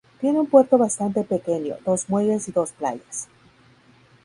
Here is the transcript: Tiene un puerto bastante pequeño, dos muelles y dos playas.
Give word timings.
Tiene 0.19 0.39
un 0.39 0.47
puerto 0.47 0.79
bastante 0.79 1.23
pequeño, 1.23 1.75
dos 1.85 2.09
muelles 2.09 2.47
y 2.47 2.51
dos 2.51 2.71
playas. 2.71 3.27